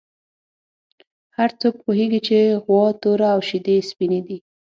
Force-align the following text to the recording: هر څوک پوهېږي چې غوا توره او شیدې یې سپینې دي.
هر 1.37 1.49
څوک 1.61 1.75
پوهېږي 1.83 2.19
چې 2.27 2.37
غوا 2.63 2.85
توره 3.01 3.27
او 3.35 3.39
شیدې 3.47 3.75
یې 3.79 3.87
سپینې 3.91 4.19
دي. 4.27 4.37